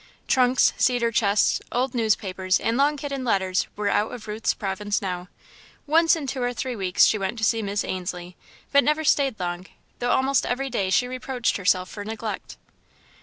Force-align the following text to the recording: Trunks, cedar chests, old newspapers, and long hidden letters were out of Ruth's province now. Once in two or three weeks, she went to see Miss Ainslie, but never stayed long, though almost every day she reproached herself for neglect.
Trunks, 0.27 0.73
cedar 0.77 1.11
chests, 1.11 1.61
old 1.71 1.93
newspapers, 1.93 2.59
and 2.59 2.75
long 2.75 2.97
hidden 2.97 3.23
letters 3.23 3.67
were 3.75 3.87
out 3.89 4.11
of 4.11 4.27
Ruth's 4.27 4.55
province 4.55 4.99
now. 4.99 5.27
Once 5.85 6.15
in 6.15 6.25
two 6.25 6.41
or 6.41 6.53
three 6.53 6.75
weeks, 6.75 7.05
she 7.05 7.19
went 7.19 7.37
to 7.37 7.43
see 7.43 7.61
Miss 7.61 7.83
Ainslie, 7.83 8.35
but 8.71 8.83
never 8.83 9.03
stayed 9.03 9.39
long, 9.39 9.67
though 9.99 10.09
almost 10.09 10.47
every 10.47 10.71
day 10.71 10.89
she 10.89 11.07
reproached 11.07 11.57
herself 11.57 11.87
for 11.87 12.03
neglect. 12.03 12.57